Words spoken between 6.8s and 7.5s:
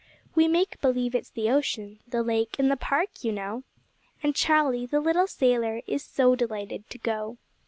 to go.